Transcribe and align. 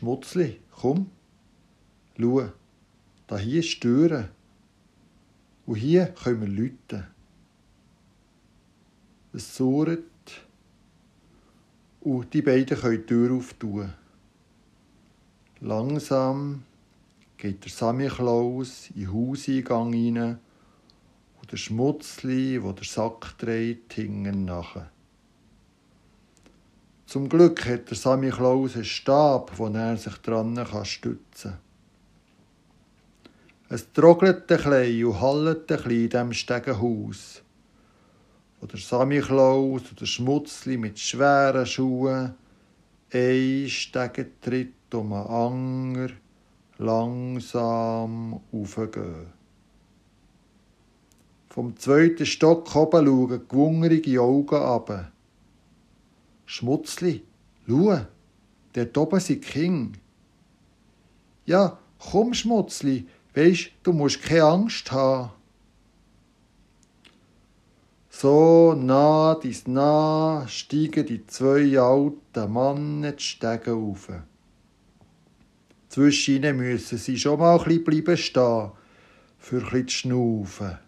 Schmutzli, 0.00 0.58
komm, 0.70 1.10
schau, 2.18 2.48
da 3.26 3.36
hier 3.36 3.60
Türe. 3.60 4.30
Und 5.66 5.76
hier 5.76 6.06
können 6.06 6.40
wir 6.40 6.48
läuten. 6.48 7.06
Es 9.34 9.54
surrt 9.54 10.00
und 12.00 12.32
die 12.32 12.40
beiden 12.40 12.78
können 12.78 13.02
die 13.02 13.06
Tür 13.06 13.36
auftun. 13.36 13.92
Langsam 15.60 16.62
geht 17.36 17.62
der 17.66 17.70
Sammy 17.70 18.08
Klaus 18.08 18.88
in 18.94 19.02
den 19.02 19.12
Hauseingang 19.12 19.92
rein 19.92 20.38
und 21.42 21.52
der 21.52 21.58
Schmutzli, 21.58 22.62
wo 22.62 22.72
der 22.72 22.86
Sack 22.86 23.36
dreht, 23.36 23.92
hinten 23.92 24.46
nachher. 24.46 24.90
Zum 27.10 27.28
Glück 27.28 27.66
hat 27.66 27.90
der 27.90 27.96
Sammy 27.96 28.30
Klaus 28.30 28.76
einen 28.76 28.84
Stab, 28.84 29.58
wo 29.58 29.66
er 29.66 29.96
sich 29.96 30.14
dran 30.18 30.56
stützen 30.84 31.50
kann. 31.50 31.58
Es 33.68 33.92
trogelt 33.92 34.42
ein 34.42 34.56
bisschen 34.56 35.06
und 35.06 35.20
hallet 35.20 35.72
ein 35.72 35.76
bisschen 35.76 35.90
in 35.90 36.08
diesem 36.08 36.32
Stegenhaus, 36.32 37.42
wo 38.60 38.66
der 38.68 38.78
Sammy 38.78 39.18
Klaus 39.18 39.90
und 39.90 40.00
der 40.00 40.06
Schmutzli 40.06 40.76
mit 40.76 41.00
schweren 41.00 41.66
Schuhen 41.66 42.34
ein 43.12 43.64
Stegentritt 43.66 44.94
um 44.94 45.12
einen 45.12 45.26
Anger 45.26 46.10
langsam 46.78 48.40
aufgehen. 48.52 49.26
Vom 51.48 51.76
zweiten 51.76 52.24
Stock 52.24 52.72
oben 52.76 53.04
schauen 53.04 53.48
gewungerige 53.48 54.20
Augen 54.20 54.54
ab. 54.54 55.10
Schmutzli, 56.50 57.22
schau, 57.68 58.06
dort 58.72 58.98
oben 58.98 59.20
sind 59.20 59.44
King. 59.44 59.92
Ja, 61.46 61.78
komm, 62.00 62.34
Schmutzli, 62.34 63.06
weisst, 63.34 63.70
du 63.84 63.92
musst 63.92 64.20
keine 64.20 64.42
Angst 64.42 64.90
haben. 64.90 65.30
So 68.08 68.74
nah 68.74 69.36
dies 69.36 69.68
nah 69.68 70.44
steigen 70.48 71.06
die 71.06 71.24
zwei 71.24 71.78
alten 71.78 72.52
Männer 72.52 73.12
die 73.12 73.22
Stege 73.22 73.72
auf. 73.72 74.08
Zwischen 75.88 76.34
ihnen 76.34 76.56
müssen 76.56 76.98
sie 76.98 77.16
schon 77.16 77.38
mal 77.38 77.58
ein 77.60 77.64
bisschen 77.64 77.84
bleiben 77.84 78.16
stehen, 78.16 78.72
für 79.38 79.58
ein 79.58 79.62
bisschen 79.62 79.86
zu 79.86 79.94
schnaufen. 79.94 80.78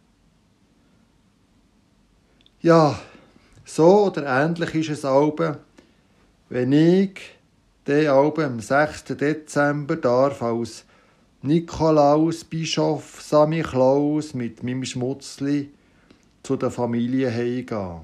Ja, 2.62 3.00
so 3.74 4.04
oder 4.04 4.26
ähnlich 4.26 4.74
ist 4.74 4.90
es 4.90 5.04
Alben, 5.06 5.56
wenn 6.50 6.72
ich 6.72 7.18
den 7.86 8.08
Alben 8.08 8.44
am 8.44 8.60
6. 8.60 9.04
Dezember 9.04 9.96
darf 9.96 10.42
als 10.42 10.84
Nikolaus 11.40 12.44
Bischof 12.44 13.22
Sami 13.22 13.62
Klaus 13.62 14.34
mit 14.34 14.62
meinem 14.62 14.84
Schmutzli 14.84 15.70
zu 16.42 16.56
der 16.56 16.70
Familie 16.70 17.32
heimgehen. 17.32 18.02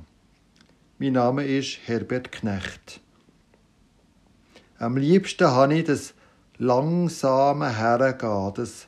Mein 0.98 1.12
Name 1.12 1.44
ist 1.44 1.80
Herbert 1.84 2.32
Knecht. 2.32 3.00
Am 4.78 4.96
liebsten 4.96 5.48
habe 5.48 5.74
ich 5.74 5.84
das 5.84 6.14
langsame 6.56 7.76
Hergehen, 7.76 8.54
das 8.54 8.86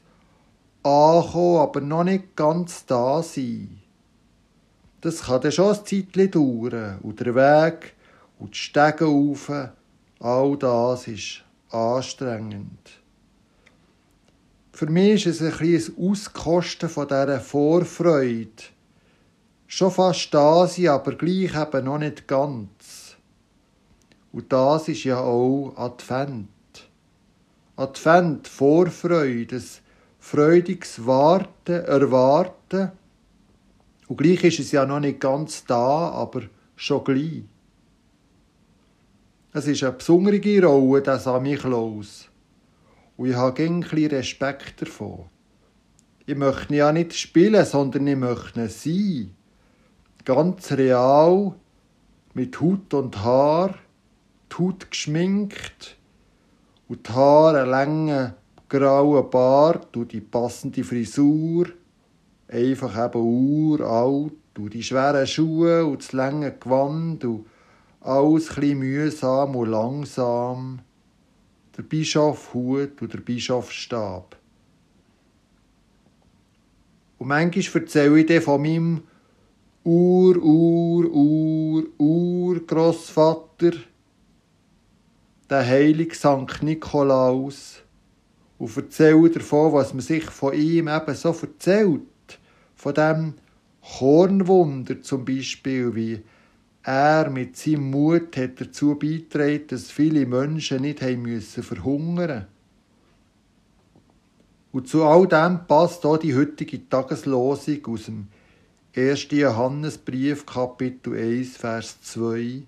Ankommen, 0.82 1.58
aber 1.58 1.82
noch 1.82 2.04
nicht 2.04 2.36
ganz 2.36 2.86
da 2.86 3.22
sein. 3.22 3.80
Das 5.00 5.22
kann 5.22 5.40
dann 5.40 5.52
schon 5.52 5.74
ein 5.74 5.84
Zeitchen 5.86 6.30
dauern. 6.30 6.98
Und 7.02 7.20
der 7.20 7.34
Weg 7.34 7.94
und 8.38 8.54
die 8.54 8.58
Stege 8.58 9.04
rauf, 9.04 9.50
all 10.18 10.56
das 10.58 11.08
ist 11.08 11.42
anstrengend. 11.70 13.00
Für 14.72 14.86
mich 14.86 15.26
ist 15.26 15.40
es 15.40 15.52
ein 15.52 15.58
bisschen 15.58 15.94
Auskosten 15.98 16.88
von 16.88 17.06
dieser 17.06 17.40
Vorfreude. 17.40 18.50
Schon 19.66 19.90
fast 19.90 20.32
da 20.32 20.66
sein, 20.66 20.88
aber 20.88 21.14
gleich 21.14 21.54
eben 21.54 21.84
noch 21.84 21.98
nicht 21.98 22.26
ganz. 22.26 23.16
Und 24.32 24.52
das 24.52 24.88
ist 24.88 25.04
ja 25.04 25.20
auch 25.20 25.74
Advent. 25.76 26.48
Advent, 27.76 28.48
Vorfreude, 28.48 29.56
ein 29.56 29.64
freudiges 30.18 31.06
Warten, 31.06 31.84
Erwarten. 31.84 32.92
Und 34.10 34.16
gleich 34.16 34.42
ist 34.42 34.58
es 34.58 34.72
ja 34.72 34.84
noch 34.84 34.98
nicht 34.98 35.20
ganz 35.20 35.64
da, 35.64 36.08
aber 36.08 36.42
schon 36.74 37.04
gleich. 37.04 37.44
Es 39.52 39.68
ist 39.68 39.84
eine 39.84 39.92
besondere 39.92 40.66
Rolle, 40.66 41.00
der 41.00 41.20
Sammy 41.20 41.54
Klaus. 41.54 42.28
Und 43.16 43.30
ich 43.30 43.36
habe 43.36 43.62
ein 43.62 43.84
Respekt 43.84 44.82
davon. 44.82 45.26
Ich 46.26 46.34
möchte 46.34 46.74
ja 46.74 46.90
nicht 46.90 47.14
spielen, 47.14 47.64
sondern 47.64 48.08
ich 48.08 48.16
möchte 48.16 48.68
sein. 48.68 49.30
Ganz 50.24 50.72
real, 50.72 51.54
mit 52.34 52.60
Hut 52.60 52.92
und 52.92 53.16
Haar, 53.22 53.78
die 54.50 54.56
Haut 54.56 54.90
geschminkt, 54.90 55.96
und 56.88 57.08
die 57.08 57.12
Haare 57.12 57.60
einen 57.60 57.70
langen 57.70 58.34
grauen 58.68 59.30
Bart 59.30 59.96
und 59.96 60.10
die 60.10 60.20
passende 60.20 60.82
Frisur, 60.82 61.68
einfach 62.50 63.06
eben 63.06 63.20
uralt 63.22 64.32
und 64.58 64.74
die 64.74 64.82
schweren 64.82 65.26
Schuhe 65.26 65.84
und 65.84 66.02
das 66.02 66.12
lange 66.12 66.52
Gewand 66.52 67.24
und 67.24 67.46
alles 68.00 68.56
ein 68.56 68.78
mühsam 68.78 69.56
und 69.56 69.70
langsam, 69.70 70.80
der 71.76 71.82
Bischof 71.82 72.54
Hut 72.54 73.00
und 73.00 73.12
der 73.12 73.20
Bischofsstab. 73.20 74.36
Und 77.18 77.28
manchmal 77.28 77.82
erzähle 77.82 78.20
ich 78.20 78.26
dir 78.26 78.42
von 78.42 78.62
meinem 78.62 79.02
Ur, 79.84 80.36
Ur, 80.36 81.10
Ur, 81.10 81.84
Urgroßvater, 81.98 83.72
der 85.48 85.66
heilige 85.66 86.14
Sankt 86.14 86.62
Nikolaus 86.62 87.82
und 88.58 88.76
erzählt 88.76 89.36
davon, 89.36 89.72
was 89.72 89.92
man 89.92 90.00
sich 90.00 90.24
von 90.24 90.54
ihm 90.54 90.88
eben 90.88 91.14
so 91.14 91.30
erzählt. 91.30 92.02
Von 92.80 92.94
dem 92.94 93.34
Kornwunder 93.82 95.02
zum 95.02 95.26
Beispiel, 95.26 95.94
wie 95.94 96.22
er 96.82 97.28
mit 97.28 97.54
seinem 97.54 97.90
Mut 97.90 98.34
hat 98.38 98.58
dazu 98.58 98.94
beigetragen, 98.94 99.66
dass 99.68 99.90
viele 99.90 100.24
Menschen 100.24 100.80
nicht 100.80 101.02
haben 101.02 101.20
müssen 101.20 101.62
verhungern 101.62 102.46
Und 104.72 104.88
zu 104.88 105.04
all 105.04 105.26
dem 105.28 105.66
passt 105.66 106.06
auch 106.06 106.16
die 106.16 106.34
heutige 106.34 106.88
Tageslosung 106.88 107.84
aus 107.84 108.04
dem 108.06 108.28
1. 108.96 109.26
Johannesbrief, 109.30 110.46
Kapitel 110.46 111.18
1, 111.18 111.58
Vers 111.58 112.00
2. 112.00 112.62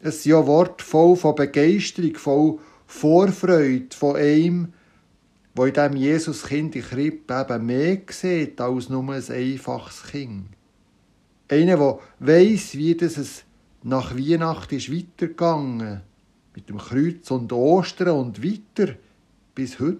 Es 0.00 0.24
sind 0.24 0.32
ja 0.32 0.44
Worte 0.48 0.84
voll 0.84 1.14
von 1.14 1.36
Begeisterung, 1.36 2.16
voll 2.16 2.58
Vorfreude 2.88 3.94
von 3.94 4.16
einem, 4.16 4.72
wo 5.54 5.64
in 5.64 5.74
diesem 5.74 5.96
Jesuskind 5.96 6.76
in 6.76 6.82
Krippe 6.82 7.40
eben 7.40 7.66
mehr 7.66 7.98
sieht 8.10 8.60
als 8.60 8.88
nur 8.88 9.12
ein 9.12 9.30
einfaches 9.30 10.04
Kind. 10.04 10.46
Einer, 11.48 11.76
der 11.76 11.98
weiss, 12.20 12.74
wie 12.74 12.94
das 12.94 13.16
es 13.16 13.44
nach 13.82 14.16
Weihnachten 14.16 14.76
ist 14.76 14.92
weitergegangen 14.92 16.02
mit 16.54 16.68
dem 16.68 16.78
Kreuz 16.78 17.30
und 17.30 17.52
Ostern 17.52 18.10
und 18.10 18.44
weiter 18.44 18.94
bis 19.54 19.80
heute. 19.80 19.98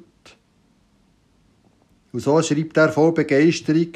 Und 2.12 2.20
so 2.20 2.40
schreibt 2.42 2.76
er 2.76 2.92
voll 2.92 3.12
Begeisterung, 3.12 3.92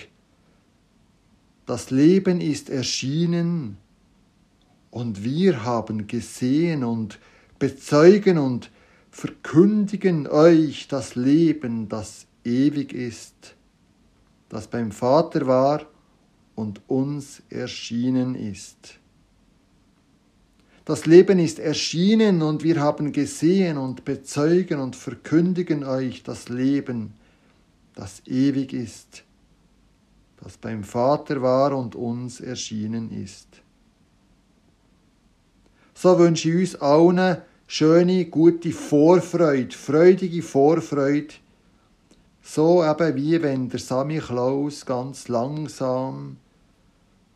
das 1.66 1.90
Leben 1.90 2.40
ist 2.40 2.70
erschienen, 2.70 3.78
und 4.94 5.24
wir 5.24 5.64
haben 5.64 6.06
gesehen 6.06 6.84
und 6.84 7.18
bezeugen 7.58 8.38
und 8.38 8.70
verkündigen 9.14 10.26
euch 10.26 10.88
das 10.88 11.14
Leben, 11.14 11.88
das 11.88 12.26
ewig 12.44 12.92
ist, 12.92 13.54
das 14.48 14.66
beim 14.66 14.90
Vater 14.90 15.46
war 15.46 15.86
und 16.56 16.80
uns 16.88 17.40
erschienen 17.48 18.34
ist. 18.34 18.98
Das 20.84 21.06
Leben 21.06 21.38
ist 21.38 21.60
erschienen 21.60 22.42
und 22.42 22.64
wir 22.64 22.80
haben 22.80 23.12
gesehen 23.12 23.78
und 23.78 24.04
bezeugen 24.04 24.80
und 24.80 24.96
verkündigen 24.96 25.84
euch 25.84 26.24
das 26.24 26.48
Leben, 26.48 27.12
das 27.94 28.20
ewig 28.26 28.72
ist, 28.72 29.22
das 30.42 30.58
beim 30.58 30.82
Vater 30.82 31.40
war 31.40 31.78
und 31.78 31.94
uns 31.94 32.40
erschienen 32.40 33.12
ist. 33.12 33.46
So 35.94 36.18
wünsche 36.18 36.50
ich 36.50 36.72
uns 36.72 36.82
allen 36.82 37.42
schöne, 37.66 38.26
gute 38.26 38.72
Vorfreude, 38.72 39.74
freudige 39.74 40.42
Vorfreude. 40.42 41.34
So 42.42 42.84
eben 42.84 43.16
wie 43.16 43.42
wenn 43.42 43.68
der 43.68 43.80
Sammy 43.80 44.18
Klaus 44.18 44.84
ganz 44.84 45.28
langsam 45.28 46.36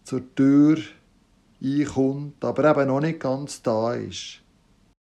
zur 0.04 0.22
Tür 0.34 0.78
einkommt, 1.62 2.44
aber 2.44 2.70
eben 2.70 2.88
noch 2.88 3.00
nicht 3.00 3.20
ganz 3.20 3.62
da 3.62 3.94
ist. 3.94 4.40